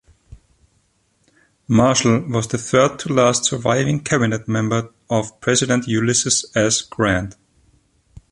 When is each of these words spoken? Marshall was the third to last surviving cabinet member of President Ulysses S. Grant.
Marshall 1.67 2.21
was 2.27 2.47
the 2.47 2.57
third 2.57 2.97
to 2.97 3.13
last 3.13 3.45
surviving 3.45 3.99
cabinet 4.03 4.47
member 4.47 4.91
of 5.11 5.39
President 5.41 5.85
Ulysses 5.87 6.43
S. 6.55 6.81
Grant. 6.81 7.35